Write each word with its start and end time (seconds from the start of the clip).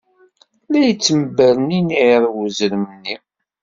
La 0.71 0.79
yettembernenniḍ 0.87 2.23
wezrem-nni. 2.35 3.15